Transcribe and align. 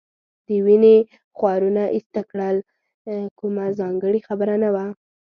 د 0.47 0.49
وینې 0.65 0.97
خورونه 1.37 1.83
ایسته 1.95 2.21
کړل، 2.31 2.57
کومه 3.39 3.65
ځانګړې 3.79 4.19
خبره 4.27 4.55
نه 4.63 4.69
وه. 4.75 4.85